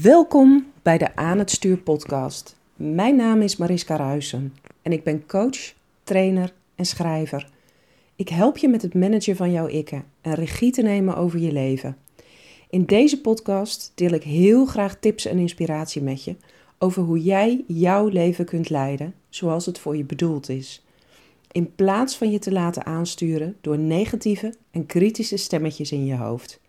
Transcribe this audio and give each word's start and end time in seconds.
Welkom 0.00 0.66
bij 0.82 0.98
de 0.98 1.16
Aan 1.16 1.38
het 1.38 1.50
Stuur 1.50 1.78
podcast. 1.78 2.56
Mijn 2.76 3.16
naam 3.16 3.42
is 3.42 3.56
Mariska 3.56 3.96
Ruijsen 3.96 4.54
en 4.82 4.92
ik 4.92 5.04
ben 5.04 5.26
coach, 5.26 5.74
trainer 6.04 6.52
en 6.74 6.84
schrijver. 6.84 7.48
Ik 8.16 8.28
help 8.28 8.56
je 8.56 8.68
met 8.68 8.82
het 8.82 8.94
managen 8.94 9.36
van 9.36 9.52
jouw 9.52 9.66
ikken 9.66 10.04
en 10.20 10.34
regie 10.34 10.72
te 10.72 10.82
nemen 10.82 11.16
over 11.16 11.38
je 11.38 11.52
leven. 11.52 11.96
In 12.70 12.84
deze 12.84 13.20
podcast 13.20 13.92
deel 13.94 14.10
ik 14.10 14.22
heel 14.22 14.66
graag 14.66 14.96
tips 14.96 15.26
en 15.26 15.38
inspiratie 15.38 16.02
met 16.02 16.24
je 16.24 16.36
over 16.78 17.02
hoe 17.02 17.22
jij 17.22 17.64
jouw 17.66 18.08
leven 18.08 18.44
kunt 18.44 18.70
leiden 18.70 19.14
zoals 19.28 19.66
het 19.66 19.78
voor 19.78 19.96
je 19.96 20.04
bedoeld 20.04 20.48
is. 20.48 20.84
In 21.50 21.74
plaats 21.74 22.16
van 22.16 22.30
je 22.30 22.38
te 22.38 22.52
laten 22.52 22.86
aansturen 22.86 23.56
door 23.60 23.78
negatieve 23.78 24.54
en 24.70 24.86
kritische 24.86 25.36
stemmetjes 25.36 25.92
in 25.92 26.06
je 26.06 26.16
hoofd. 26.16 26.60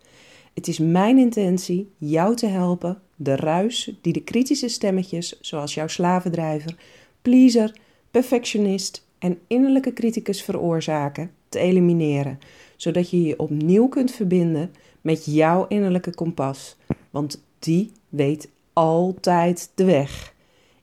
Het 0.54 0.68
is 0.68 0.80
mijn 0.80 1.18
intentie 1.18 1.92
jou 1.98 2.36
te 2.36 2.48
helpen 2.48 3.02
de 3.16 3.36
ruis 3.36 3.92
die 4.02 4.14
de 4.14 4.24
kritische 4.24 4.68
stemmetjes, 4.68 5.40
zoals 5.42 5.74
jouw 5.74 5.88
slavendrijver, 5.88 6.76
pleaser, 7.22 7.76
perfectionist 8.12 9.08
en 9.20 9.40
innerlijke 9.48 9.94
criticus 9.94 10.44
veroorzaken, 10.44 11.32
te 11.50 11.60
elimineren, 11.60 12.40
zodat 12.76 13.10
je 13.10 13.22
je 13.22 13.40
opnieuw 13.40 13.88
kunt 13.88 14.12
verbinden 14.12 14.72
met 15.02 15.26
jouw 15.26 15.68
innerlijke 15.68 16.16
kompas, 16.16 16.76
want 17.10 17.44
die 17.60 17.92
weet 18.10 18.50
altijd 18.74 19.72
de 19.76 19.84
weg. 19.84 20.34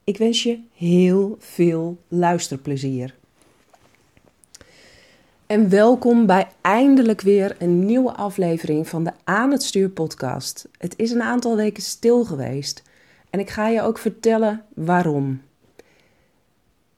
Ik 0.04 0.16
wens 0.16 0.42
je 0.42 0.59
heel 0.74 1.37
veel 1.38 1.98
luisterplezier. 2.09 3.15
En 5.50 5.68
welkom 5.68 6.27
bij 6.27 6.48
eindelijk 6.60 7.20
weer 7.20 7.56
een 7.59 7.84
nieuwe 7.84 8.12
aflevering 8.12 8.88
van 8.88 9.04
de 9.04 9.12
Aan 9.24 9.50
het 9.50 9.62
Stuur 9.62 9.88
podcast. 9.88 10.68
Het 10.78 10.95
is 10.96 11.10
een 11.10 11.23
aantal 11.23 11.56
weken 11.56 11.82
stil 11.82 12.24
geweest 12.24 12.82
en 13.30 13.40
ik 13.40 13.50
ga 13.50 13.68
je 13.68 13.82
ook 13.82 13.98
vertellen 13.98 14.65
waarom. 14.74 15.43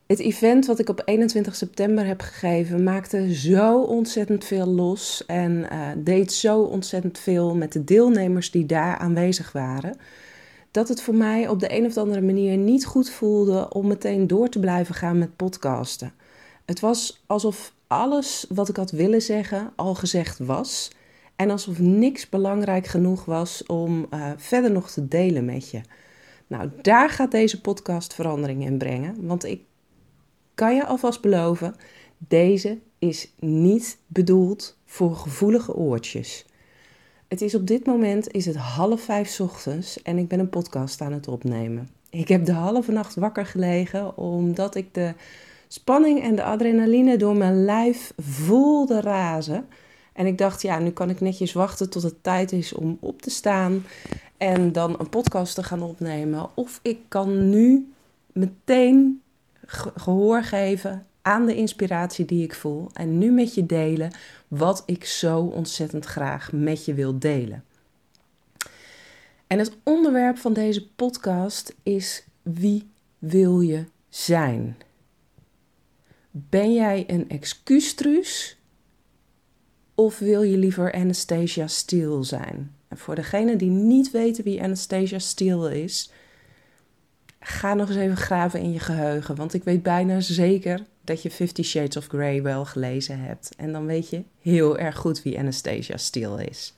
Het 0.06 0.18
event 0.18 0.66
wat 0.66 0.78
ik 0.78 0.88
op 0.88 1.02
21 1.04 1.56
september 1.56 2.06
heb 2.06 2.20
gegeven 2.20 2.82
maakte 2.82 3.34
zo 3.34 3.80
ontzettend 3.80 4.44
veel 4.44 4.66
los 4.66 5.26
en 5.26 5.52
uh, 5.52 5.88
deed 5.96 6.32
zo 6.32 6.60
ontzettend 6.60 7.18
veel 7.18 7.54
met 7.54 7.72
de 7.72 7.84
deelnemers 7.84 8.50
die 8.50 8.66
daar 8.66 8.96
aanwezig 8.96 9.52
waren. 9.52 9.96
Dat 10.70 10.88
het 10.88 11.02
voor 11.02 11.14
mij 11.14 11.48
op 11.48 11.60
de 11.60 11.76
een 11.76 11.86
of 11.86 11.96
andere 11.96 12.20
manier 12.20 12.56
niet 12.56 12.86
goed 12.86 13.10
voelde 13.10 13.68
om 13.68 13.86
meteen 13.86 14.26
door 14.26 14.48
te 14.48 14.60
blijven 14.60 14.94
gaan 14.94 15.18
met 15.18 15.36
podcasten. 15.36 16.12
Het 16.64 16.80
was 16.80 17.22
alsof 17.26 17.72
alles 17.92 18.46
wat 18.48 18.68
ik 18.68 18.76
had 18.76 18.90
willen 18.90 19.22
zeggen 19.22 19.72
al 19.76 19.94
gezegd 19.94 20.38
was. 20.38 20.90
En 21.36 21.50
alsof 21.50 21.78
niks 21.78 22.28
belangrijk 22.28 22.86
genoeg 22.86 23.24
was 23.24 23.66
om 23.66 24.06
uh, 24.10 24.30
verder 24.36 24.70
nog 24.70 24.90
te 24.90 25.08
delen 25.08 25.44
met 25.44 25.70
je. 25.70 25.80
Nou, 26.46 26.70
daar 26.82 27.10
gaat 27.10 27.30
deze 27.30 27.60
podcast 27.60 28.14
verandering 28.14 28.64
in 28.64 28.78
brengen. 28.78 29.26
Want 29.26 29.44
ik 29.44 29.60
kan 30.54 30.74
je 30.74 30.86
alvast 30.86 31.20
beloven, 31.20 31.74
deze 32.18 32.78
is 32.98 33.32
niet 33.38 33.98
bedoeld 34.06 34.78
voor 34.84 35.16
gevoelige 35.16 35.74
oortjes. 35.74 36.46
Het 37.28 37.40
is 37.40 37.54
op 37.54 37.66
dit 37.66 37.86
moment 37.86 38.30
is 38.30 38.46
het 38.46 38.56
half 38.56 39.00
vijf 39.00 39.40
ochtends 39.40 40.02
en 40.02 40.18
ik 40.18 40.28
ben 40.28 40.38
een 40.38 40.48
podcast 40.48 41.00
aan 41.00 41.12
het 41.12 41.28
opnemen. 41.28 41.88
Ik 42.10 42.28
heb 42.28 42.44
de 42.44 42.52
halve 42.52 42.92
nacht 42.92 43.14
wakker 43.14 43.46
gelegen 43.46 44.16
omdat 44.16 44.74
ik 44.74 44.94
de 44.94 45.14
spanning 45.72 46.22
en 46.22 46.34
de 46.34 46.42
adrenaline 46.42 47.16
door 47.16 47.36
mijn 47.36 47.64
lijf 47.64 48.12
voelde 48.18 49.00
razen. 49.00 49.68
En 50.12 50.26
ik 50.26 50.38
dacht, 50.38 50.62
ja, 50.62 50.78
nu 50.78 50.90
kan 50.90 51.10
ik 51.10 51.20
netjes 51.20 51.52
wachten 51.52 51.90
tot 51.90 52.02
het 52.02 52.22
tijd 52.22 52.52
is 52.52 52.72
om 52.72 52.96
op 53.00 53.22
te 53.22 53.30
staan 53.30 53.84
en 54.36 54.72
dan 54.72 54.96
een 54.98 55.08
podcast 55.08 55.54
te 55.54 55.62
gaan 55.62 55.82
opnemen. 55.82 56.50
Of 56.54 56.80
ik 56.82 56.98
kan 57.08 57.50
nu 57.50 57.92
meteen 58.32 59.22
gehoor 59.66 60.42
geven 60.42 61.06
aan 61.22 61.46
de 61.46 61.54
inspiratie 61.54 62.24
die 62.24 62.44
ik 62.44 62.54
voel 62.54 62.88
en 62.92 63.18
nu 63.18 63.30
met 63.30 63.54
je 63.54 63.66
delen 63.66 64.10
wat 64.48 64.82
ik 64.86 65.04
zo 65.04 65.40
ontzettend 65.40 66.04
graag 66.04 66.52
met 66.52 66.84
je 66.84 66.94
wil 66.94 67.18
delen. 67.18 67.64
En 69.46 69.58
het 69.58 69.76
onderwerp 69.82 70.38
van 70.38 70.52
deze 70.52 70.88
podcast 70.88 71.74
is 71.82 72.24
wie 72.42 72.90
wil 73.18 73.60
je 73.60 73.84
zijn? 74.08 74.76
Ben 76.34 76.72
jij 76.74 77.04
een 77.06 77.28
excuustruus 77.28 78.56
of 79.94 80.18
wil 80.18 80.42
je 80.42 80.56
liever 80.56 80.92
Anastasia 80.92 81.66
Steele 81.66 82.22
zijn? 82.22 82.74
En 82.88 82.98
voor 82.98 83.14
degenen 83.14 83.58
die 83.58 83.70
niet 83.70 84.10
weten 84.10 84.44
wie 84.44 84.62
Anastasia 84.62 85.18
Steele 85.18 85.82
is, 85.82 86.10
ga 87.40 87.74
nog 87.74 87.88
eens 87.88 87.98
even 87.98 88.16
graven 88.16 88.60
in 88.60 88.72
je 88.72 88.78
geheugen. 88.78 89.36
Want 89.36 89.54
ik 89.54 89.64
weet 89.64 89.82
bijna 89.82 90.20
zeker 90.20 90.84
dat 91.04 91.22
je 91.22 91.30
Fifty 91.30 91.62
Shades 91.62 91.96
of 91.96 92.06
Grey 92.06 92.42
wel 92.42 92.64
gelezen 92.64 93.18
hebt. 93.20 93.54
En 93.56 93.72
dan 93.72 93.86
weet 93.86 94.10
je 94.10 94.22
heel 94.40 94.78
erg 94.78 94.96
goed 94.96 95.22
wie 95.22 95.38
Anastasia 95.38 95.96
Steele 95.96 96.44
is. 96.44 96.74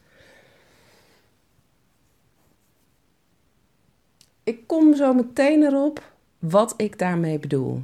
Ik 4.44 4.66
kom 4.66 4.94
zo 4.94 5.12
meteen 5.12 5.62
erop 5.62 6.12
wat 6.38 6.74
ik 6.76 6.98
daarmee 6.98 7.38
bedoel. 7.38 7.82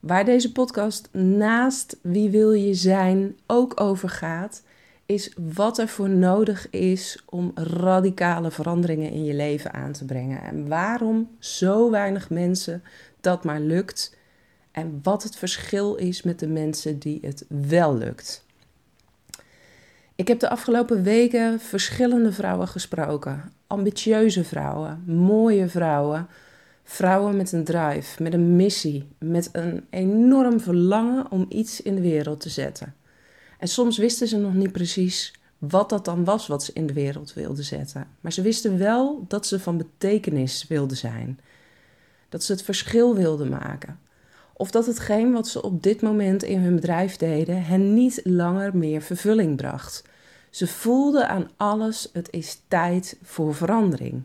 Waar 0.00 0.24
deze 0.24 0.52
podcast 0.52 1.08
naast 1.12 1.98
wie 2.02 2.30
wil 2.30 2.52
je 2.52 2.74
zijn 2.74 3.36
ook 3.46 3.80
over 3.80 4.08
gaat, 4.08 4.62
is 5.06 5.32
wat 5.54 5.78
er 5.78 5.88
voor 5.88 6.08
nodig 6.08 6.70
is 6.70 7.22
om 7.28 7.50
radicale 7.54 8.50
veranderingen 8.50 9.10
in 9.10 9.24
je 9.24 9.34
leven 9.34 9.72
aan 9.72 9.92
te 9.92 10.04
brengen. 10.04 10.42
En 10.42 10.68
waarom 10.68 11.30
zo 11.38 11.90
weinig 11.90 12.30
mensen 12.30 12.82
dat 13.20 13.44
maar 13.44 13.60
lukt. 13.60 14.16
En 14.72 15.00
wat 15.02 15.22
het 15.22 15.36
verschil 15.36 15.94
is 15.94 16.22
met 16.22 16.38
de 16.38 16.48
mensen 16.48 16.98
die 16.98 17.18
het 17.22 17.44
wel 17.48 17.96
lukt. 17.96 18.44
Ik 20.14 20.28
heb 20.28 20.38
de 20.38 20.50
afgelopen 20.50 21.02
weken 21.02 21.60
verschillende 21.60 22.32
vrouwen 22.32 22.68
gesproken. 22.68 23.52
Ambitieuze 23.66 24.44
vrouwen, 24.44 25.02
mooie 25.06 25.68
vrouwen 25.68 26.28
Vrouwen 26.84 27.36
met 27.36 27.52
een 27.52 27.64
drive, 27.64 28.22
met 28.22 28.34
een 28.34 28.56
missie, 28.56 29.08
met 29.18 29.48
een 29.52 29.86
enorm 29.90 30.60
verlangen 30.60 31.30
om 31.30 31.46
iets 31.48 31.82
in 31.82 31.94
de 31.94 32.00
wereld 32.00 32.40
te 32.40 32.48
zetten. 32.48 32.94
En 33.58 33.68
soms 33.68 33.98
wisten 33.98 34.28
ze 34.28 34.36
nog 34.36 34.54
niet 34.54 34.72
precies 34.72 35.34
wat 35.58 35.88
dat 35.88 36.04
dan 36.04 36.24
was 36.24 36.46
wat 36.46 36.64
ze 36.64 36.72
in 36.72 36.86
de 36.86 36.92
wereld 36.92 37.34
wilden 37.34 37.64
zetten. 37.64 38.06
Maar 38.20 38.32
ze 38.32 38.42
wisten 38.42 38.78
wel 38.78 39.24
dat 39.28 39.46
ze 39.46 39.60
van 39.60 39.76
betekenis 39.76 40.66
wilden 40.68 40.96
zijn. 40.96 41.40
Dat 42.28 42.44
ze 42.44 42.52
het 42.52 42.62
verschil 42.62 43.14
wilden 43.14 43.48
maken. 43.48 43.98
Of 44.52 44.70
dat 44.70 44.86
hetgeen 44.86 45.32
wat 45.32 45.48
ze 45.48 45.62
op 45.62 45.82
dit 45.82 46.02
moment 46.02 46.42
in 46.42 46.60
hun 46.60 46.74
bedrijf 46.74 47.16
deden 47.16 47.64
hen 47.64 47.94
niet 47.94 48.20
langer 48.24 48.76
meer 48.76 49.02
vervulling 49.02 49.56
bracht. 49.56 50.04
Ze 50.50 50.66
voelden 50.66 51.28
aan 51.28 51.50
alles: 51.56 52.08
het 52.12 52.30
is 52.30 52.60
tijd 52.68 53.18
voor 53.22 53.54
verandering 53.54 54.22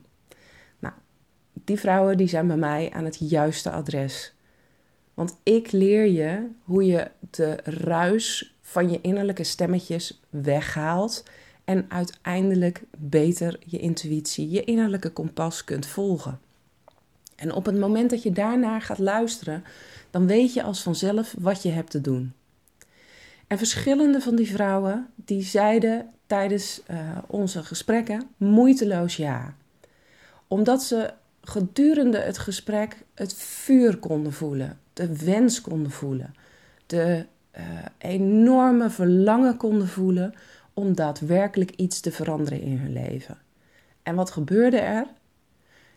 die 1.64 1.80
vrouwen 1.80 2.18
die 2.18 2.28
zijn 2.28 2.48
bij 2.48 2.58
mij 2.58 2.92
aan 2.94 3.06
het 3.06 3.30
juiste 3.30 3.72
adres. 3.72 4.34
Want 5.14 5.36
ik 5.44 5.72
leer 5.72 6.06
je 6.06 6.48
hoe 6.64 6.86
je 6.86 7.12
de 7.30 7.60
ruis 7.64 8.56
van 8.62 8.90
je 8.90 9.02
innerlijke 9.02 9.44
stemmetjes 9.44 10.22
weghaalt 10.30 11.24
en 11.64 11.86
uiteindelijk 11.88 12.84
beter 12.98 13.60
je 13.66 13.78
intuïtie, 13.78 14.50
je 14.50 14.64
innerlijke 14.64 15.10
kompas 15.10 15.64
kunt 15.64 15.86
volgen. 15.86 16.40
En 17.36 17.54
op 17.54 17.66
het 17.66 17.80
moment 17.80 18.10
dat 18.10 18.24
je 18.24 18.32
daarnaar 18.32 18.82
gaat 18.82 19.00
luisteren, 19.00 19.64
dan 20.12 20.28
weet 20.28 20.54
je 20.54 20.64
als 20.64 20.82
vanzelf 20.82 21.36
wat 21.40 21.64
je 21.64 21.70
hebt 21.70 21.92
te 21.92 22.02
doen. 22.02 22.34
En 23.48 23.58
verschillende 23.58 24.22
van 24.22 24.36
die 24.36 24.52
vrouwen 24.52 25.08
die 25.16 25.44
zeiden 25.44 26.10
tijdens 26.28 26.82
uh, 26.92 27.18
onze 27.28 27.64
gesprekken 27.64 28.30
moeiteloos 28.38 29.16
ja. 29.16 29.56
Omdat 30.47 30.84
ze 30.84 31.14
gedurende 31.46 32.18
het 32.18 32.38
gesprek 32.38 32.97
het 33.14 33.34
vuur 33.34 33.97
konden 33.97 34.34
voelen, 34.34 34.80
de 34.94 35.18
wens 35.26 35.62
konden 35.62 35.92
voelen, 35.92 36.36
de 36.86 37.26
uh, 37.58 37.64
enorme 37.97 38.90
verlangen 38.90 39.58
konden 39.58 39.88
voelen 39.88 40.34
om 40.74 40.96
daadwerkelijk 40.96 41.72
iets 41.72 42.00
te 42.00 42.12
veranderen 42.12 42.62
in 42.62 42.78
hun 42.78 42.94
leven. 42.94 43.38
En 44.03 44.16
wat 44.16 44.32
gebeurde 44.32 44.78
er? 44.78 45.08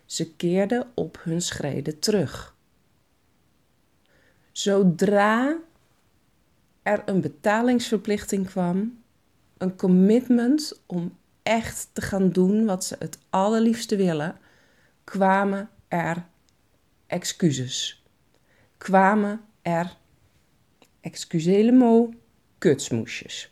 Ze 0.05 0.35
keerden 0.35 0.87
op 0.93 1.19
hun 1.23 1.41
schreden 1.41 1.99
terug. 1.99 2.55
Zodra 4.51 5.57
er 6.83 7.01
een 7.05 7.21
betalingsverplichting 7.21 8.47
kwam, 8.47 9.01
een 9.57 9.75
commitment 9.75 10.81
om 10.85 11.17
echt 11.43 11.89
te 11.93 12.01
gaan 12.01 12.29
doen 12.31 12.65
wat 12.65 12.85
ze 12.85 12.95
het 12.99 13.17
allerliefste 13.29 13.95
willen, 13.95 14.35
kwamen 15.09 15.69
er 15.87 16.25
excuses. 17.07 18.03
Kwamen 18.77 19.41
er, 19.61 19.97
excusez 21.01 21.63
le 21.63 21.71
mot, 21.71 22.13
kutsmoesjes. 22.57 23.51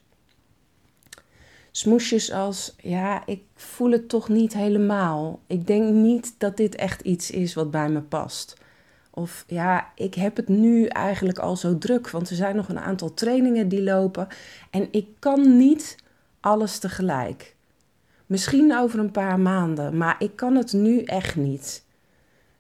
Smoesjes 1.72 2.32
als, 2.32 2.76
ja, 2.78 3.26
ik 3.26 3.42
voel 3.56 3.92
het 3.92 4.10
toch 4.10 4.30
niet 4.30 4.54
helemaal. 4.54 5.40
Ik 5.48 5.68
denk 5.68 5.94
niet 5.94 6.36
dat 6.38 6.58
dit 6.58 6.76
echt 6.76 7.02
iets 7.02 7.32
is 7.32 7.54
wat 7.54 7.72
bij 7.72 7.90
me 7.90 8.02
past. 8.02 8.58
Of 9.12 9.44
ja, 9.48 9.92
ik 9.96 10.14
heb 10.14 10.36
het 10.36 10.48
nu 10.48 10.86
eigenlijk 10.86 11.40
al 11.40 11.56
zo 11.56 11.78
druk, 11.78 12.10
want 12.10 12.30
er 12.30 12.36
zijn 12.36 12.56
nog 12.56 12.70
een 12.70 12.80
aantal 12.80 13.14
trainingen 13.14 13.68
die 13.68 13.84
lopen 13.84 14.28
en 14.72 14.88
ik 14.92 15.08
kan 15.20 15.58
niet 15.58 15.96
alles 16.40 16.80
tegelijk. 16.80 17.56
Misschien 18.28 18.78
over 18.78 19.00
een 19.00 19.12
paar 19.12 19.40
maanden, 19.40 19.98
maar 19.98 20.16
ik 20.20 20.36
kan 20.36 20.56
het 20.56 20.74
nu 20.74 21.04
echt 21.04 21.36
niet. 21.36 21.86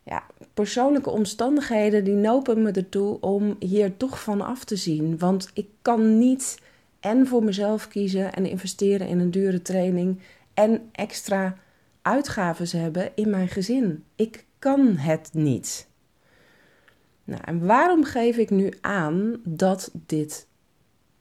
Ja, 0.04 0.24
persoonlijke 0.54 1.10
omstandigheden 1.10 2.04
die 2.04 2.14
nopen 2.14 2.62
me 2.62 2.72
ertoe 2.72 3.20
om 3.20 3.56
hier 3.60 3.98
toch 3.98 4.24
van 4.24 4.42
af 4.42 4.64
te 4.64 4.76
zien, 4.76 5.18
want 5.18 5.50
ik 5.54 5.68
kan 5.82 6.18
niet 6.18 6.60
en 7.00 7.28
voor 7.28 7.44
mezelf 7.44 7.88
kiezen 7.88 8.34
en 8.34 8.46
investeren 8.46 9.08
in 9.08 9.20
een 9.20 9.32
dure 9.32 9.62
training 9.62 10.20
en 10.54 10.90
extra 10.92 11.58
uitgaven 12.02 12.80
hebben 12.80 13.12
in 13.16 13.30
mijn 13.30 13.48
gezin. 13.48 14.04
Ik 14.16 14.46
kan 14.60 14.98
het 14.98 15.30
niet. 15.34 15.88
Nou, 17.24 17.42
en 17.46 17.66
waarom 17.66 18.04
geef 18.04 18.38
ik 18.38 18.50
nu 18.50 18.74
aan 18.82 19.42
dat 19.44 19.92
dit 19.94 20.48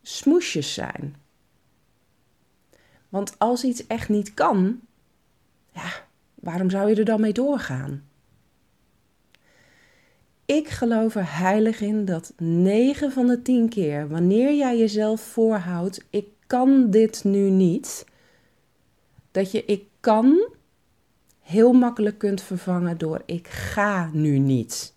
smoesjes 0.02 0.74
zijn? 0.74 1.16
Want 3.16 3.38
als 3.38 3.64
iets 3.64 3.86
echt 3.86 4.08
niet 4.08 4.34
kan, 4.34 4.80
ja, 5.72 5.90
waarom 6.34 6.70
zou 6.70 6.88
je 6.88 6.94
er 6.94 7.04
dan 7.04 7.20
mee 7.20 7.32
doorgaan? 7.32 8.08
Ik 10.44 10.68
geloof 10.68 11.14
er 11.14 11.38
heilig 11.38 11.80
in 11.80 12.04
dat 12.04 12.32
9 12.36 13.12
van 13.12 13.26
de 13.26 13.42
10 13.42 13.68
keer, 13.68 14.08
wanneer 14.08 14.54
jij 14.54 14.78
jezelf 14.78 15.20
voorhoudt, 15.20 16.06
ik 16.10 16.26
kan 16.46 16.90
dit 16.90 17.24
nu 17.24 17.50
niet, 17.50 18.04
dat 19.30 19.50
je 19.50 19.64
ik 19.64 19.84
kan 20.00 20.48
heel 21.40 21.72
makkelijk 21.72 22.18
kunt 22.18 22.42
vervangen 22.42 22.98
door 22.98 23.22
ik 23.26 23.48
ga 23.48 24.10
nu 24.12 24.38
niet. 24.38 24.94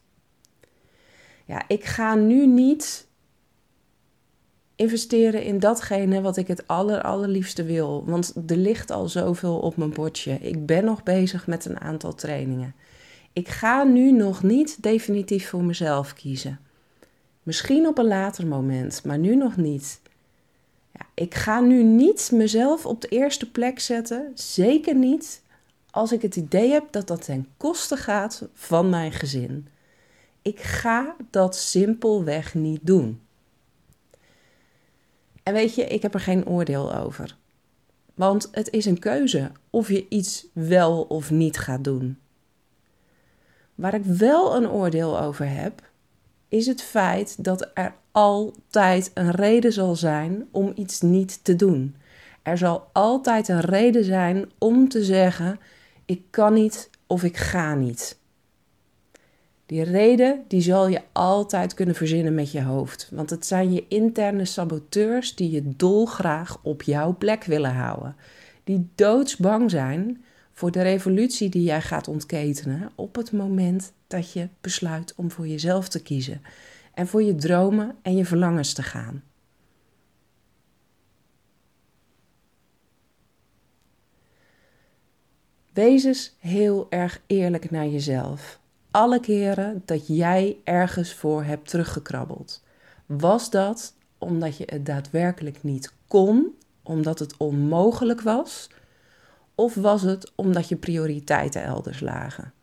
Ja, 1.46 1.64
ik 1.68 1.86
ga 1.86 2.16
nu 2.16 2.48
niet 2.48 3.08
investeren 4.80 5.44
in 5.44 5.60
datgene 5.60 6.22
wat 6.22 6.38
ik 6.38 6.48
het 6.48 6.68
aller, 6.68 7.02
allerliefste 7.02 7.64
wil. 7.64 8.04
Want 8.06 8.34
er 8.48 8.56
ligt 8.56 8.92
al 8.92 9.08
zoveel 9.08 9.60
op 9.60 9.78
mijn 9.78 9.94
bordje. 9.94 10.38
Ik 10.42 10.66
ben 10.66 10.86
nog 10.86 11.04
bezig 11.04 11.48
met 11.48 11.66
een 11.66 11.80
aantal 11.80 12.16
trainingen. 12.16 12.76
Ik 13.34 13.48
ga 13.48 13.84
nu 13.84 14.12
nog 14.12 14.44
niet 14.44 14.84
definitief 14.84 15.50
voor 15.50 15.64
mezelf 15.64 16.14
kiezen. 16.14 16.60
Misschien 17.44 17.88
op 17.88 17.98
een 17.98 18.08
later 18.08 18.48
moment, 18.48 19.04
maar 19.06 19.18
nu 19.18 19.36
nog 19.36 19.58
niet. 19.58 20.02
Ja, 20.92 21.06
ik 21.14 21.36
ga 21.36 21.60
nu 21.60 21.84
niet 21.84 22.30
mezelf 22.34 22.86
op 22.86 23.02
de 23.02 23.08
eerste 23.08 23.52
plek 23.52 23.80
zetten. 23.80 24.32
Zeker 24.34 24.96
niet 24.96 25.42
als 25.92 26.12
ik 26.12 26.22
het 26.22 26.36
idee 26.36 26.72
heb 26.72 26.92
dat 26.92 27.08
dat 27.08 27.24
ten 27.24 27.48
koste 27.58 27.98
gaat 27.98 28.48
van 28.54 28.90
mijn 28.90 29.12
gezin. 29.12 29.68
Ik 30.42 30.60
ga 30.60 31.16
dat 31.30 31.56
simpelweg 31.56 32.54
niet 32.54 32.80
doen. 32.84 33.20
En 35.50 35.56
weet 35.56 35.76
je, 35.76 35.84
ik 35.84 36.02
heb 36.02 36.14
er 36.14 36.20
geen 36.20 36.48
oordeel 36.48 36.96
over. 36.96 37.38
Want 38.14 38.50
het 38.52 38.70
is 38.70 38.86
een 38.86 39.00
keuze 39.00 39.52
of 39.70 39.88
je 39.88 40.06
iets 40.10 40.48
wel 40.54 41.02
of 41.02 41.32
niet 41.32 41.58
gaat 41.58 41.84
doen. 41.84 42.18
Waar 43.76 43.94
ik 43.94 44.04
wel 44.06 44.56
een 44.56 44.70
oordeel 44.70 45.20
over 45.20 45.50
heb, 45.50 45.90
is 46.48 46.66
het 46.66 46.82
feit 46.82 47.44
dat 47.44 47.72
er 47.74 47.94
altijd 48.12 49.12
een 49.14 49.32
reden 49.32 49.74
zal 49.74 49.96
zijn 49.96 50.48
om 50.52 50.72
iets 50.76 51.02
niet 51.02 51.44
te 51.44 51.56
doen. 51.56 51.96
Er 52.44 52.58
zal 52.58 52.90
altijd 52.94 53.48
een 53.48 53.62
reden 53.62 54.04
zijn 54.04 54.52
om 54.58 54.90
te 54.90 55.04
zeggen: 55.04 55.60
ik 56.06 56.22
kan 56.30 56.54
niet 56.54 56.90
of 57.08 57.24
ik 57.24 57.38
ga 57.38 57.76
niet. 57.76 58.19
Die 59.70 59.84
reden 59.84 60.44
die 60.48 60.62
zal 60.62 60.88
je 60.88 61.02
altijd 61.12 61.74
kunnen 61.74 61.96
verzinnen 61.96 62.34
met 62.34 62.52
je 62.52 62.62
hoofd, 62.62 63.10
want 63.12 63.30
het 63.30 63.46
zijn 63.46 63.74
je 63.74 63.86
interne 63.88 64.46
saboteurs 64.46 65.36
die 65.36 65.52
je 65.52 65.76
dolgraag 65.76 66.60
op 66.64 66.82
jouw 66.82 67.16
plek 67.18 67.44
willen 67.44 67.74
houden. 67.74 68.16
Die 68.64 68.90
doodsbang 68.96 69.72
zijn 69.72 70.24
voor 70.54 70.72
de 70.72 70.82
revolutie 70.82 71.50
die 71.50 71.64
jij 71.64 71.82
gaat 71.82 72.08
ontketenen 72.08 72.92
op 72.96 73.16
het 73.16 73.32
moment 73.32 73.94
dat 74.08 74.32
je 74.32 74.50
besluit 74.62 75.14
om 75.16 75.32
voor 75.32 75.48
jezelf 75.48 75.90
te 75.90 76.02
kiezen 76.02 76.42
en 76.94 77.08
voor 77.08 77.24
je 77.24 77.36
dromen 77.36 77.96
en 78.02 78.16
je 78.16 78.26
verlangens 78.26 78.74
te 78.74 78.84
gaan. 78.84 79.24
Wees 85.74 86.04
eens 86.04 86.36
heel 86.40 86.88
erg 86.90 87.22
eerlijk 87.28 87.72
naar 87.72 87.88
jezelf. 87.88 88.59
Alle 88.92 89.20
keren 89.20 89.82
dat 89.86 90.08
jij 90.08 90.58
ergens 90.64 91.14
voor 91.14 91.44
hebt 91.44 91.70
teruggekrabbeld. 91.70 92.64
Was 93.06 93.50
dat 93.50 93.94
omdat 94.18 94.58
je 94.58 94.64
het 94.66 94.86
daadwerkelijk 94.86 95.64
niet 95.64 95.94
kon, 96.08 96.56
omdat 96.84 97.20
het 97.20 97.38
onmogelijk 97.38 98.22
was? 98.22 98.70
Of 99.56 99.76
was 99.76 100.02
het 100.02 100.32
omdat 100.36 100.70
je 100.70 100.76
prioriteiten 100.76 101.64
elders 101.64 102.00
lagen? 102.00 102.54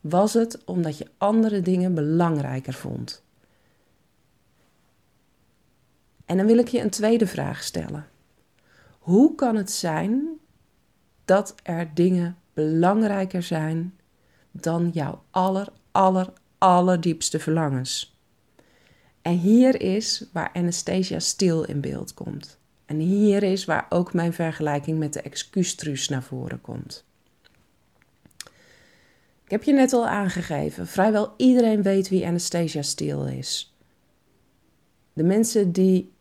Was 0.00 0.34
het 0.34 0.64
omdat 0.64 0.98
je 0.98 1.06
andere 1.18 1.60
dingen 1.60 1.94
belangrijker 1.94 2.72
vond? 2.72 3.22
En 6.24 6.36
dan 6.36 6.46
wil 6.46 6.58
ik 6.58 6.68
je 6.68 6.80
een 6.80 6.90
tweede 6.90 7.26
vraag 7.26 7.62
stellen. 7.62 8.06
Hoe 8.98 9.34
kan 9.34 9.56
het 9.56 9.70
zijn 9.70 10.28
dat 11.24 11.54
er 11.62 11.90
dingen 11.94 12.36
belangrijker 12.54 13.42
zijn 13.42 13.94
dan 14.60 14.90
jouw 14.92 15.22
aller, 15.30 15.68
aller, 15.90 16.32
allerdiepste 16.58 17.38
verlangens? 17.38 18.18
En 19.22 19.38
hier 19.38 19.80
is 19.80 20.24
waar 20.32 20.50
Anastasia 20.52 21.18
stil 21.18 21.64
in 21.64 21.80
beeld 21.80 22.14
komt. 22.14 22.58
En 22.84 22.98
hier 22.98 23.42
is 23.42 23.64
waar 23.64 23.86
ook 23.88 24.12
mijn 24.12 24.32
vergelijking 24.32 24.98
met 24.98 25.12
de 25.12 25.20
excuustruus 25.20 26.08
naar 26.08 26.22
voren 26.22 26.60
komt. 26.60 27.04
Ik 29.44 29.52
heb 29.52 29.62
je 29.62 29.72
net 29.72 29.92
al 29.92 30.06
aangegeven, 30.06 30.86
vrijwel 30.86 31.34
iedereen 31.36 31.82
weet 31.82 32.08
wie 32.08 32.26
Anastasia 32.26 32.82
Steele 32.82 33.36
is. 33.36 33.76
De 35.12 35.22
mensen 35.22 35.72
die 35.72 36.12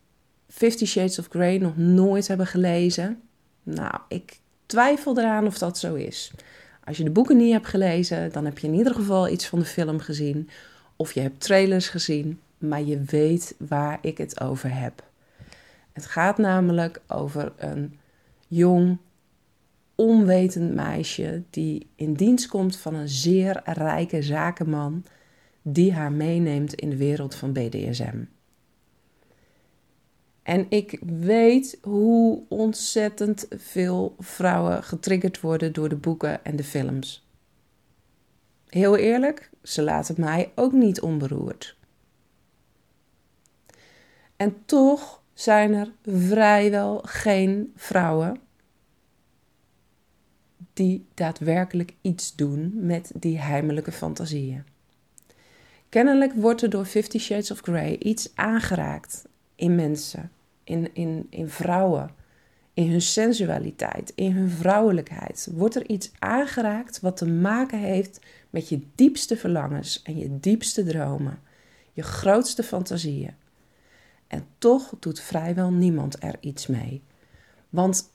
Fifty 0.47 0.85
Shades 0.85 1.19
of 1.19 1.27
Grey 1.29 1.57
nog 1.57 1.77
nooit 1.77 2.27
hebben 2.27 2.47
gelezen, 2.47 3.21
nou, 3.63 3.99
ik 4.07 4.39
twijfel 4.65 5.17
eraan 5.17 5.45
of 5.45 5.57
dat 5.57 5.77
zo 5.77 5.93
is. 5.93 6.31
Als 6.85 6.97
je 6.97 7.03
de 7.03 7.09
boeken 7.09 7.37
niet 7.37 7.51
hebt 7.51 7.67
gelezen, 7.67 8.31
dan 8.31 8.45
heb 8.45 8.57
je 8.57 8.67
in 8.67 8.73
ieder 8.73 8.93
geval 8.93 9.29
iets 9.29 9.47
van 9.47 9.59
de 9.59 9.65
film 9.65 9.99
gezien. 9.99 10.49
Of 10.95 11.13
je 11.13 11.19
hebt 11.19 11.39
trailers 11.39 11.89
gezien, 11.89 12.39
maar 12.57 12.83
je 12.83 13.01
weet 13.05 13.55
waar 13.57 13.97
ik 14.01 14.17
het 14.17 14.41
over 14.41 14.79
heb. 14.79 15.03
Het 15.93 16.05
gaat 16.05 16.37
namelijk 16.37 17.01
over 17.07 17.53
een 17.57 17.97
jong, 18.47 18.97
onwetend 19.95 20.73
meisje 20.73 21.43
die 21.49 21.87
in 21.95 22.13
dienst 22.13 22.47
komt 22.47 22.77
van 22.77 22.93
een 22.95 23.09
zeer 23.09 23.61
rijke 23.63 24.21
zakenman 24.21 25.03
die 25.61 25.93
haar 25.93 26.11
meeneemt 26.11 26.73
in 26.73 26.89
de 26.89 26.97
wereld 26.97 27.35
van 27.35 27.53
BDSM. 27.53 28.17
En 30.45 30.65
ik 30.69 30.99
weet 31.05 31.77
hoe 31.81 32.43
ontzettend 32.47 33.47
veel 33.49 34.15
vrouwen 34.19 34.83
getriggerd 34.83 35.41
worden 35.41 35.73
door 35.73 35.89
de 35.89 35.95
boeken 35.95 36.43
en 36.43 36.55
de 36.55 36.63
films. 36.63 37.29
Heel 38.67 38.97
eerlijk, 38.97 39.49
ze 39.63 39.81
laten 39.81 40.15
mij 40.17 40.51
ook 40.55 40.71
niet 40.71 41.01
onberoerd. 41.01 41.77
En 44.35 44.65
toch 44.65 45.23
zijn 45.33 45.73
er 45.73 45.91
vrijwel 46.03 46.99
geen 47.03 47.73
vrouwen 47.75 48.39
die 50.73 51.07
daadwerkelijk 51.13 51.93
iets 52.01 52.35
doen 52.35 52.71
met 52.85 53.11
die 53.15 53.39
heimelijke 53.39 53.91
fantasieën. 53.91 54.63
Kennelijk 55.89 56.33
wordt 56.33 56.61
er 56.61 56.69
door 56.69 56.85
Fifty 56.85 57.17
Shades 57.17 57.51
of 57.51 57.59
Grey 57.59 57.97
iets 57.97 58.35
aangeraakt 58.35 59.25
in 59.55 59.75
mensen, 59.75 60.31
in, 60.63 60.93
in, 60.93 61.27
in 61.29 61.49
vrouwen, 61.49 62.09
in 62.73 62.91
hun 62.91 63.01
sensualiteit, 63.01 64.11
in 64.15 64.31
hun 64.31 64.49
vrouwelijkheid. 64.49 65.49
Wordt 65.53 65.75
er 65.75 65.89
iets 65.89 66.11
aangeraakt 66.19 66.99
wat 66.99 67.17
te 67.17 67.27
maken 67.27 67.79
heeft 67.79 68.19
met 68.49 68.69
je 68.69 68.81
diepste 68.95 69.37
verlangens 69.37 70.01
en 70.01 70.17
je 70.17 70.39
diepste 70.39 70.83
dromen, 70.83 71.39
je 71.93 72.03
grootste 72.03 72.63
fantasieën. 72.63 73.33
En 74.27 74.45
toch 74.57 74.93
doet 74.99 75.19
vrijwel 75.19 75.71
niemand 75.71 76.23
er 76.23 76.35
iets 76.39 76.67
mee. 76.67 77.01
Want 77.69 78.09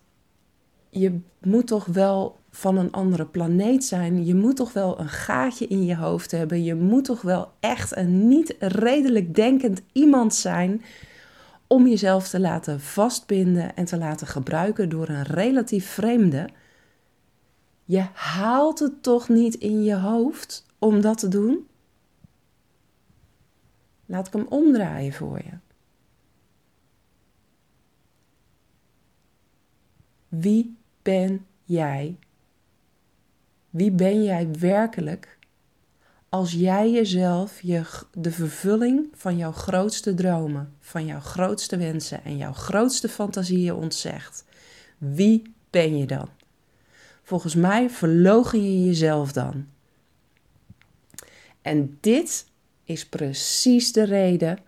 je 0.90 1.18
moet 1.40 1.66
toch 1.66 1.84
wel 1.84 2.38
van 2.50 2.76
een 2.76 2.92
andere 2.92 3.26
planeet 3.26 3.84
zijn. 3.84 4.24
Je 4.24 4.34
moet 4.34 4.56
toch 4.56 4.72
wel 4.72 5.00
een 5.00 5.08
gaatje 5.08 5.66
in 5.66 5.84
je 5.84 5.96
hoofd 5.96 6.30
hebben. 6.30 6.64
Je 6.64 6.74
moet 6.74 7.04
toch 7.04 7.22
wel 7.22 7.52
echt 7.60 7.96
een 7.96 8.28
niet 8.28 8.56
redelijk 8.58 9.34
denkend 9.34 9.82
iemand 9.92 10.34
zijn 10.34 10.82
om 11.72 11.86
jezelf 11.86 12.28
te 12.28 12.40
laten 12.40 12.80
vastbinden 12.80 13.76
en 13.76 13.84
te 13.84 13.98
laten 13.98 14.26
gebruiken 14.26 14.88
door 14.88 15.08
een 15.08 15.22
relatief 15.22 15.86
vreemde, 15.86 16.48
je 17.84 18.06
haalt 18.12 18.78
het 18.78 19.02
toch 19.02 19.28
niet 19.28 19.54
in 19.54 19.82
je 19.82 19.94
hoofd 19.94 20.66
om 20.78 21.00
dat 21.00 21.18
te 21.18 21.28
doen? 21.28 21.66
Laat 24.06 24.26
ik 24.26 24.32
hem 24.32 24.46
omdraaien 24.48 25.12
voor 25.12 25.38
je. 25.38 25.58
Wie 30.28 30.76
ben 31.02 31.46
jij? 31.64 32.18
Wie 33.70 33.90
ben 33.90 34.22
jij 34.22 34.50
werkelijk 34.58 35.38
als 36.30 36.52
jij 36.52 36.90
jezelf 36.90 37.60
je, 37.62 37.82
de 38.12 38.30
vervulling 38.30 39.08
van 39.14 39.36
jouw 39.36 39.52
grootste 39.52 40.14
dromen, 40.14 40.74
van 40.80 41.06
jouw 41.06 41.20
grootste 41.20 41.76
wensen 41.76 42.24
en 42.24 42.36
jouw 42.36 42.52
grootste 42.52 43.08
fantasieën 43.08 43.74
ontzegt? 43.74 44.44
Wie 44.98 45.54
ben 45.70 45.96
je 45.98 46.06
dan? 46.06 46.28
Volgens 47.22 47.54
mij 47.54 47.90
verlogen 47.90 48.62
je 48.62 48.86
jezelf 48.86 49.32
dan. 49.32 49.66
En 51.62 51.98
dit 52.00 52.46
is 52.84 53.06
precies 53.06 53.92
de 53.92 54.04
reden 54.04 54.58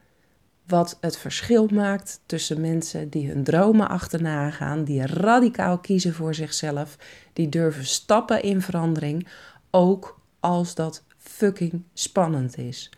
wat 0.67 0.99
het 1.01 1.17
verschil 1.17 1.67
maakt 1.67 2.21
tussen 2.27 2.61
mensen 2.61 3.09
die 3.09 3.29
hun 3.29 3.45
dromen 3.45 3.89
achterna 3.89 4.51
gaan, 4.51 4.85
die 4.85 5.07
radicaal 5.07 5.79
kiezen 5.79 6.15
voor 6.15 6.35
zichzelf, 6.35 6.97
die 7.33 7.49
durven 7.49 7.87
stappen 7.87 8.43
in 8.43 8.63
verandering, 8.63 9.29
ook 9.71 10.21
als 10.41 10.75
dat 10.75 11.03
fucking 11.23 11.83
spannend 11.93 12.59
is. 12.59 12.91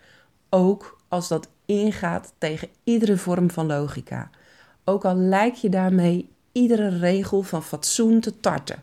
Ook 0.51 1.01
als 1.09 1.29
dat 1.29 1.49
ingaat 1.65 2.33
tegen 2.39 2.69
iedere 2.85 3.17
vorm 3.17 3.51
van 3.51 3.67
logica. 3.67 4.31
Ook 4.85 5.05
al 5.05 5.15
lijkt 5.15 5.61
je 5.61 5.69
daarmee 5.69 6.29
iedere 6.53 6.99
regel 6.99 7.43
van 7.43 7.63
fatsoen 7.63 8.21
te 8.21 8.41
tarten. 8.41 8.83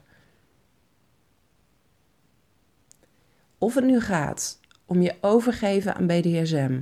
Of 3.57 3.75
het 3.75 3.85
nu 3.85 3.99
gaat 3.99 4.59
om 4.85 5.01
je 5.01 5.15
overgeven 5.21 5.95
aan 5.95 6.07
BDSM, 6.07 6.81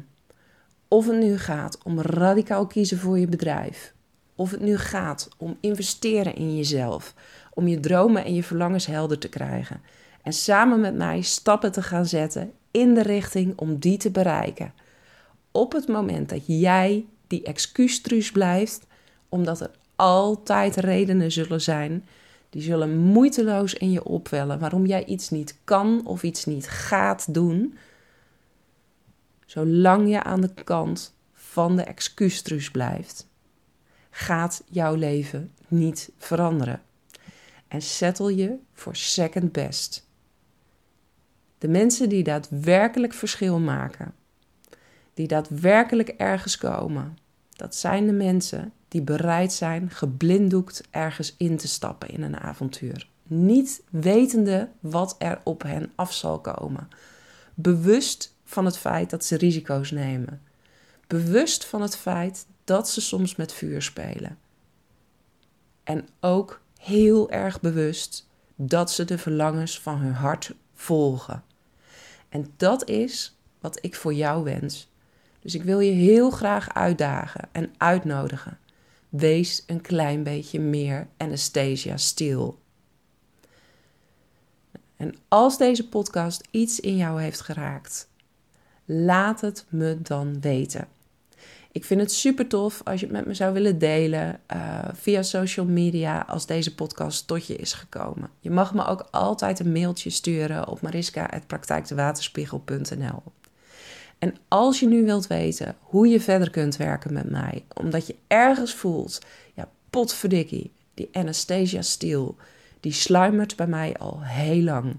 of 0.87 1.07
het 1.07 1.19
nu 1.19 1.37
gaat 1.37 1.83
om 1.83 2.01
radicaal 2.01 2.67
kiezen 2.67 2.97
voor 2.97 3.19
je 3.19 3.27
bedrijf, 3.27 3.93
of 4.35 4.51
het 4.51 4.61
nu 4.61 4.77
gaat 4.77 5.29
om 5.37 5.57
investeren 5.59 6.35
in 6.35 6.55
jezelf, 6.55 7.13
om 7.53 7.67
je 7.67 7.79
dromen 7.79 8.25
en 8.25 8.33
je 8.33 8.43
verlangens 8.43 8.85
helder 8.85 9.19
te 9.19 9.29
krijgen 9.29 9.81
en 10.29 10.35
samen 10.35 10.79
met 10.79 10.95
mij 10.95 11.21
stappen 11.21 11.71
te 11.71 11.81
gaan 11.81 12.05
zetten 12.05 12.51
in 12.71 12.93
de 12.93 13.01
richting 13.01 13.57
om 13.57 13.77
die 13.77 13.97
te 13.97 14.11
bereiken. 14.11 14.73
Op 15.51 15.71
het 15.71 15.87
moment 15.87 16.29
dat 16.29 16.41
jij 16.45 17.05
die 17.27 17.43
excuustruus 17.43 18.31
blijft, 18.31 18.87
omdat 19.29 19.61
er 19.61 19.71
altijd 19.95 20.75
redenen 20.75 21.31
zullen 21.31 21.61
zijn, 21.61 22.05
die 22.49 22.61
zullen 22.61 22.97
moeiteloos 22.97 23.73
in 23.73 23.91
je 23.91 24.03
opwellen 24.03 24.59
waarom 24.59 24.85
jij 24.85 25.05
iets 25.05 25.29
niet 25.29 25.57
kan 25.63 26.05
of 26.05 26.23
iets 26.23 26.45
niet 26.45 26.69
gaat 26.69 27.33
doen, 27.33 27.77
zolang 29.45 30.09
je 30.09 30.23
aan 30.23 30.41
de 30.41 30.53
kant 30.63 31.13
van 31.33 31.75
de 31.75 31.83
excuustruus 31.83 32.71
blijft, 32.71 33.27
gaat 34.09 34.63
jouw 34.65 34.95
leven 34.95 35.51
niet 35.67 36.11
veranderen. 36.17 36.81
En 37.67 37.81
settle 37.81 38.35
je 38.35 38.55
voor 38.73 38.95
second 38.95 39.51
best. 39.51 40.07
De 41.59 41.67
mensen 41.67 42.09
die 42.09 42.23
daadwerkelijk 42.23 43.13
verschil 43.13 43.59
maken, 43.59 44.13
die 45.13 45.27
daadwerkelijk 45.27 46.09
ergens 46.09 46.57
komen, 46.57 47.17
dat 47.49 47.75
zijn 47.75 48.05
de 48.05 48.13
mensen 48.13 48.73
die 48.87 49.01
bereid 49.01 49.53
zijn 49.53 49.89
geblinddoekt 49.89 50.83
ergens 50.89 51.35
in 51.37 51.57
te 51.57 51.67
stappen 51.67 52.09
in 52.09 52.21
een 52.21 52.39
avontuur. 52.39 53.07
Niet 53.23 53.81
wetende 53.89 54.69
wat 54.79 55.15
er 55.17 55.39
op 55.43 55.63
hen 55.63 55.91
af 55.95 56.13
zal 56.13 56.39
komen. 56.39 56.87
Bewust 57.53 58.35
van 58.43 58.65
het 58.65 58.77
feit 58.77 59.09
dat 59.09 59.25
ze 59.25 59.37
risico's 59.37 59.91
nemen. 59.91 60.41
Bewust 61.07 61.65
van 61.65 61.81
het 61.81 61.97
feit 61.97 62.45
dat 62.63 62.89
ze 62.89 63.01
soms 63.01 63.35
met 63.35 63.53
vuur 63.53 63.81
spelen. 63.81 64.37
En 65.83 66.07
ook 66.19 66.61
heel 66.79 67.31
erg 67.31 67.61
bewust 67.61 68.27
dat 68.55 68.91
ze 68.91 69.05
de 69.05 69.17
verlangens 69.17 69.79
van 69.79 69.97
hun 69.97 70.13
hart 70.13 70.55
volgen. 70.73 71.43
En 72.29 72.53
dat 72.57 72.89
is 72.89 73.37
wat 73.59 73.77
ik 73.81 73.95
voor 73.95 74.13
jou 74.13 74.43
wens. 74.43 74.91
Dus 75.39 75.55
ik 75.55 75.63
wil 75.63 75.79
je 75.79 75.91
heel 75.91 76.29
graag 76.29 76.73
uitdagen 76.73 77.49
en 77.51 77.73
uitnodigen. 77.77 78.57
Wees 79.09 79.63
een 79.67 79.81
klein 79.81 80.23
beetje 80.23 80.59
meer 80.59 81.07
Anastasia 81.17 81.97
stil. 81.97 82.59
En 84.95 85.15
als 85.27 85.57
deze 85.57 85.89
podcast 85.89 86.47
iets 86.51 86.79
in 86.79 86.95
jou 86.95 87.21
heeft 87.21 87.41
geraakt, 87.41 88.09
laat 88.85 89.41
het 89.41 89.65
me 89.69 90.01
dan 90.01 90.41
weten. 90.41 90.87
Ik 91.71 91.85
vind 91.85 92.01
het 92.01 92.11
super 92.11 92.47
tof 92.47 92.81
als 92.83 92.99
je 92.99 93.05
het 93.05 93.15
met 93.15 93.25
me 93.25 93.33
zou 93.33 93.53
willen 93.53 93.79
delen 93.79 94.39
uh, 94.53 94.79
via 94.93 95.23
social 95.23 95.65
media 95.65 96.25
als 96.27 96.45
deze 96.45 96.75
podcast 96.75 97.27
tot 97.27 97.47
je 97.47 97.55
is 97.55 97.73
gekomen. 97.73 98.29
Je 98.39 98.49
mag 98.49 98.73
me 98.73 98.85
ook 98.85 99.07
altijd 99.11 99.59
een 99.59 99.71
mailtje 99.71 100.09
sturen 100.09 100.67
op 100.67 100.81
mariska.praktijkdewaterspiegel.nl 100.81 103.23
En 104.19 104.35
als 104.47 104.79
je 104.79 104.87
nu 104.87 105.05
wilt 105.05 105.27
weten 105.27 105.75
hoe 105.79 106.07
je 106.07 106.21
verder 106.21 106.49
kunt 106.49 106.77
werken 106.77 107.13
met 107.13 107.29
mij, 107.29 107.65
omdat 107.73 108.07
je 108.07 108.15
ergens 108.27 108.73
voelt, 108.73 109.21
ja 109.53 109.69
potverdikkie, 109.89 110.71
die 110.93 111.09
Anastasia 111.11 111.81
Steel, 111.81 112.35
die 112.79 112.93
sluimert 112.93 113.55
bij 113.55 113.67
mij 113.67 113.97
al 113.97 114.23
heel 114.23 114.61
lang. 114.61 114.97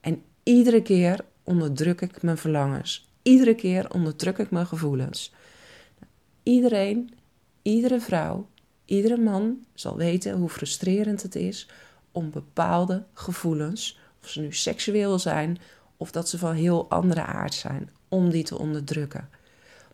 En 0.00 0.22
iedere 0.42 0.82
keer 0.82 1.24
onderdruk 1.42 2.00
ik 2.00 2.22
mijn 2.22 2.38
verlangens. 2.38 3.08
Iedere 3.22 3.54
keer 3.54 3.90
onderdruk 3.90 4.38
ik 4.38 4.50
mijn 4.50 4.66
gevoelens. 4.66 5.32
Iedereen, 6.44 7.14
iedere 7.62 8.00
vrouw, 8.00 8.46
iedere 8.84 9.16
man 9.16 9.64
zal 9.74 9.96
weten 9.96 10.36
hoe 10.36 10.48
frustrerend 10.48 11.22
het 11.22 11.34
is 11.34 11.68
om 12.12 12.30
bepaalde 12.30 13.04
gevoelens, 13.12 13.98
of 14.22 14.28
ze 14.28 14.40
nu 14.40 14.52
seksueel 14.52 15.18
zijn 15.18 15.58
of 15.96 16.10
dat 16.10 16.28
ze 16.28 16.38
van 16.38 16.54
heel 16.54 16.90
andere 16.90 17.22
aard 17.22 17.54
zijn, 17.54 17.90
om 18.08 18.30
die 18.30 18.44
te 18.44 18.58
onderdrukken. 18.58 19.28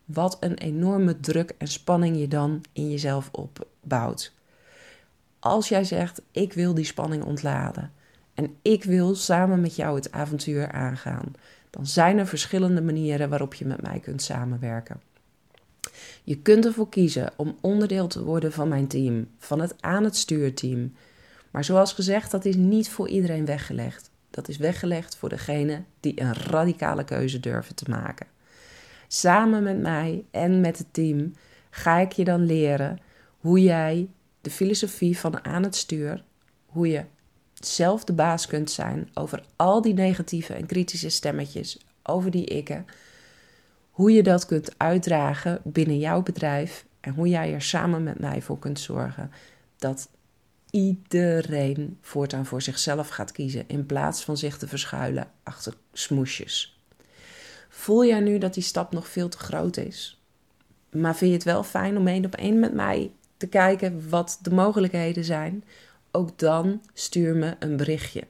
Wat 0.05 0.37
een 0.41 0.55
enorme 0.59 1.21
druk 1.21 1.55
en 1.59 1.69
spanning 1.69 2.17
je 2.17 2.29
dan 2.29 2.61
in 2.73 2.91
jezelf 2.91 3.29
opbouwt. 3.33 4.33
Als 5.39 5.69
jij 5.69 5.85
zegt: 5.85 6.23
Ik 6.31 6.53
wil 6.53 6.75
die 6.75 6.85
spanning 6.85 7.25
ontladen 7.25 7.93
en 8.35 8.57
ik 8.63 8.85
wil 8.85 9.15
samen 9.15 9.61
met 9.61 9.77
jou 9.77 9.97
het 9.97 10.13
avontuur 10.13 10.73
aangaan, 10.73 11.33
dan 11.71 11.87
zijn 11.87 12.19
er 12.19 12.27
verschillende 12.27 12.83
manieren 12.83 13.29
waarop 13.29 13.55
je 13.55 13.67
met 13.67 13.83
mij 13.83 14.01
kunt 14.01 14.23
samenwerken. 14.23 15.01
Je 16.25 16.39
kunt 16.39 16.65
ervoor 16.65 16.89
kiezen 16.89 17.33
om 17.37 17.59
onderdeel 17.61 18.07
te 18.07 18.25
worden 18.25 18.53
van 18.53 18.69
mijn 18.69 18.87
team, 18.87 19.29
van 19.39 19.61
het 19.61 19.75
aan 19.81 20.05
het 20.05 20.17
stuurteam. 20.17 20.93
Maar 21.51 21.65
zoals 21.65 21.93
gezegd, 21.93 22.31
dat 22.31 22.45
is 22.45 22.57
niet 22.57 22.89
voor 22.89 23.09
iedereen 23.09 23.45
weggelegd. 23.45 24.11
Dat 24.31 24.49
is 24.49 24.57
weggelegd 24.57 25.17
voor 25.17 25.29
degene 25.29 25.83
die 26.01 26.21
een 26.21 26.35
radicale 26.35 27.05
keuze 27.05 27.41
durven 27.41 27.75
te 27.75 27.91
maken. 27.91 28.27
Samen 29.09 29.63
met 29.63 29.81
mij 29.81 30.25
en 30.31 30.61
met 30.61 30.79
het 30.79 30.87
team 30.91 31.35
ga 31.71 31.99
ik 31.99 32.13
je 32.13 32.25
dan 32.25 32.47
leren 32.47 32.99
hoe 33.39 33.63
jij 33.63 34.09
de 34.41 34.51
filosofie 34.51 35.19
van 35.19 35.45
aan 35.45 35.63
het 35.63 35.77
stuur, 35.77 36.25
hoe 36.67 36.89
je 36.89 37.05
zelf 37.55 38.05
de 38.05 38.13
baas 38.13 38.47
kunt 38.47 38.71
zijn 38.71 39.11
over 39.15 39.45
al 39.57 39.83
die 39.83 39.95
negatieve 39.95 40.55
en 40.55 40.67
kritische 40.67 41.09
stemmetjes, 41.09 41.79
over 42.03 42.31
die 42.31 42.45
ikken, 42.45 42.87
hoe 44.01 44.13
je 44.13 44.23
dat 44.23 44.47
kunt 44.47 44.75
uitdragen 44.77 45.61
binnen 45.65 45.99
jouw 45.99 46.23
bedrijf 46.23 46.85
en 47.01 47.15
hoe 47.15 47.29
jij 47.29 47.53
er 47.53 47.63
samen 47.63 48.03
met 48.03 48.19
mij 48.19 48.43
voor 48.43 48.59
kunt 48.59 48.81
zorgen 48.81 49.31
dat 49.77 50.09
iedereen 50.71 51.99
voortaan 52.01 52.47
voor 52.47 52.63
zichzelf 52.63 53.09
gaat 53.09 53.33
kiezen 53.33 53.65
in 53.67 53.87
plaats 53.87 54.25
van 54.25 54.37
zich 54.37 54.59
te 54.59 54.69
verschuilen 54.69 55.31
achter 55.43 55.75
smoesjes. 55.93 56.81
Voel 57.69 58.05
jij 58.05 58.21
nu 58.21 58.39
dat 58.39 58.55
die 58.55 58.63
stap 58.63 58.93
nog 58.93 59.09
veel 59.09 59.29
te 59.29 59.39
groot 59.39 59.77
is? 59.77 60.23
Maar 60.91 61.17
vind 61.17 61.31
je 61.31 61.37
het 61.37 61.47
wel 61.47 61.63
fijn 61.63 61.97
om 61.97 62.07
één 62.07 62.25
op 62.25 62.35
één 62.35 62.59
met 62.59 62.75
mij 62.75 63.13
te 63.37 63.47
kijken 63.47 64.09
wat 64.09 64.39
de 64.43 64.51
mogelijkheden 64.51 65.25
zijn? 65.25 65.65
Ook 66.11 66.39
dan 66.39 66.83
stuur 66.93 67.37
me 67.37 67.57
een 67.59 67.77
berichtje. 67.77 68.23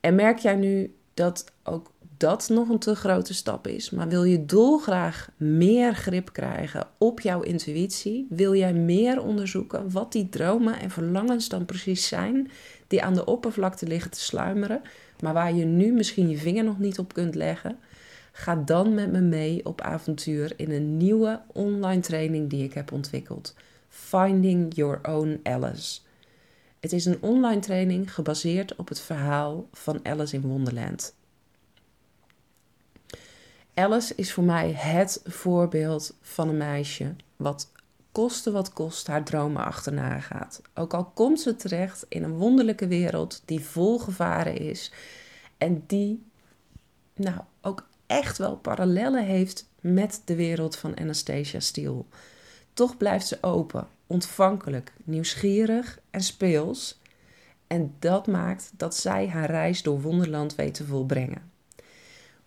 En 0.00 0.14
merk 0.14 0.38
jij 0.38 0.56
nu 0.56 0.94
dat 1.14 1.52
ook 1.62 1.91
dat 2.22 2.48
nog 2.48 2.68
een 2.68 2.78
te 2.78 2.94
grote 2.94 3.34
stap 3.34 3.66
is, 3.66 3.90
maar 3.90 4.08
wil 4.08 4.24
je 4.24 4.44
dolgraag 4.44 5.30
meer 5.36 5.94
grip 5.94 6.32
krijgen 6.32 6.86
op 6.98 7.20
jouw 7.20 7.40
intuïtie, 7.40 8.26
wil 8.28 8.54
jij 8.54 8.72
meer 8.72 9.22
onderzoeken 9.22 9.90
wat 9.90 10.12
die 10.12 10.28
dromen 10.28 10.80
en 10.80 10.90
verlangens 10.90 11.48
dan 11.48 11.64
precies 11.64 12.08
zijn 12.08 12.50
die 12.86 13.02
aan 13.02 13.14
de 13.14 13.24
oppervlakte 13.24 13.86
liggen 13.86 14.10
te 14.10 14.20
sluimeren, 14.20 14.82
maar 15.20 15.32
waar 15.32 15.54
je 15.54 15.64
nu 15.64 15.92
misschien 15.92 16.28
je 16.28 16.36
vinger 16.36 16.64
nog 16.64 16.78
niet 16.78 16.98
op 16.98 17.14
kunt 17.14 17.34
leggen, 17.34 17.78
Ga 18.34 18.56
dan 18.56 18.94
met 18.94 19.12
me 19.12 19.20
mee 19.20 19.64
op 19.64 19.80
avontuur 19.80 20.52
in 20.56 20.70
een 20.70 20.96
nieuwe 20.96 21.40
online 21.52 22.00
training 22.00 22.50
die 22.50 22.64
ik 22.64 22.74
heb 22.74 22.92
ontwikkeld. 22.92 23.54
Finding 23.88 24.74
Your 24.74 24.98
Own 25.08 25.40
Alice. 25.42 26.00
Het 26.80 26.92
is 26.92 27.04
een 27.04 27.18
online 27.20 27.60
training 27.60 28.14
gebaseerd 28.14 28.76
op 28.76 28.88
het 28.88 29.00
verhaal 29.00 29.68
van 29.72 30.00
Alice 30.02 30.36
in 30.36 30.42
Wonderland. 30.42 31.14
Alice 33.74 34.14
is 34.14 34.32
voor 34.32 34.44
mij 34.44 34.72
het 34.72 35.20
voorbeeld 35.24 36.16
van 36.20 36.48
een 36.48 36.56
meisje 36.56 37.14
wat 37.36 37.72
koste 38.12 38.50
wat 38.50 38.72
kost 38.72 39.06
haar 39.06 39.24
dromen 39.24 39.64
achterna 39.64 40.20
gaat. 40.20 40.62
Ook 40.74 40.94
al 40.94 41.04
komt 41.04 41.40
ze 41.40 41.56
terecht 41.56 42.06
in 42.08 42.22
een 42.22 42.36
wonderlijke 42.36 42.86
wereld 42.86 43.42
die 43.44 43.60
vol 43.60 43.98
gevaren 43.98 44.56
is 44.56 44.92
en 45.58 45.84
die 45.86 46.22
nou 47.14 47.40
ook 47.60 47.86
echt 48.06 48.38
wel 48.38 48.56
parallellen 48.56 49.24
heeft 49.24 49.68
met 49.80 50.22
de 50.24 50.34
wereld 50.34 50.76
van 50.76 50.96
Anastasia 50.96 51.60
Steele. 51.60 52.04
Toch 52.72 52.96
blijft 52.96 53.26
ze 53.26 53.38
open, 53.40 53.88
ontvankelijk, 54.06 54.92
nieuwsgierig 55.04 55.98
en 56.10 56.20
speels. 56.20 57.00
En 57.66 57.94
dat 57.98 58.26
maakt 58.26 58.70
dat 58.76 58.96
zij 58.96 59.28
haar 59.28 59.50
reis 59.50 59.82
door 59.82 60.00
Wonderland 60.00 60.54
weet 60.54 60.74
te 60.74 60.84
volbrengen. 60.84 61.51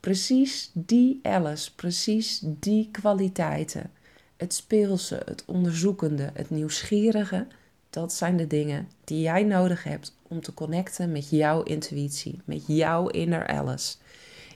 Precies 0.05 0.71
die 0.73 1.19
Alice, 1.23 1.75
precies 1.75 2.39
die 2.43 2.89
kwaliteiten. 2.91 3.91
Het 4.37 4.53
speelse, 4.53 5.21
het 5.25 5.43
onderzoekende, 5.45 6.29
het 6.33 6.49
nieuwsgierige. 6.49 7.47
Dat 7.89 8.13
zijn 8.13 8.37
de 8.37 8.47
dingen 8.47 8.89
die 9.03 9.21
jij 9.21 9.43
nodig 9.43 9.83
hebt 9.83 10.17
om 10.27 10.41
te 10.41 10.53
connecten 10.53 11.11
met 11.11 11.29
jouw 11.29 11.63
intuïtie, 11.63 12.41
met 12.43 12.63
jouw 12.67 13.07
inner 13.07 13.47
Alice. 13.47 13.95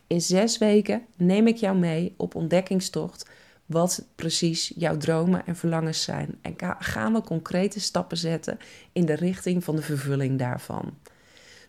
In 0.08 0.22
zes 0.22 0.58
weken 0.58 1.02
neem 1.16 1.48
ik 1.48 1.58
jou 1.58 1.78
mee 1.78 2.14
op 2.18 2.36
ontdekkingstocht 2.36 3.30
wat 3.66 4.06
precies 4.16 4.72
jouw 4.76 4.98
dromen 4.98 5.46
en 5.46 5.56
verlangens 5.56 6.04
zijn. 6.04 6.38
En 6.42 6.56
gaan 6.80 7.14
we 7.14 7.22
concrete 7.22 7.80
stappen 7.80 8.18
zetten 8.18 8.58
in 8.92 9.06
de 9.06 9.16
richting 9.16 9.64
van 9.64 9.76
de 9.76 9.82
vervulling 9.82 10.40
daarvan. 10.40 10.98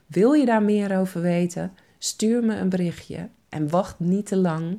Wil 0.07 0.33
je 0.33 0.47
daar 0.47 0.63
meer 0.63 0.99
over 0.99 1.21
weten? 1.21 1.73
Stuur 1.99 2.45
me 2.45 2.57
een 2.57 2.69
berichtje 2.69 3.29
en 3.51 3.69
wacht 3.69 3.99
niet 3.99 4.27
te 4.27 4.37
lang, 4.37 4.79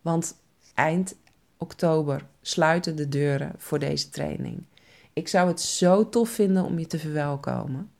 want 0.00 0.36
eind 0.74 1.16
oktober 1.56 2.26
sluiten 2.40 2.96
de 2.96 3.08
deuren 3.08 3.52
voor 3.56 3.78
deze 3.78 4.08
training. 4.08 4.62
Ik 5.12 5.28
zou 5.28 5.48
het 5.48 5.60
zo 5.60 6.08
tof 6.08 6.30
vinden 6.30 6.64
om 6.64 6.78
je 6.78 6.86
te 6.86 6.98
verwelkomen. 6.98 7.90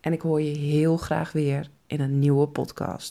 En 0.00 0.12
ik 0.12 0.20
hoor 0.20 0.40
je 0.40 0.56
heel 0.56 0.96
graag 0.96 1.32
weer 1.32 1.70
in 1.86 2.00
een 2.00 2.18
nieuwe 2.18 2.46
podcast. 2.46 3.10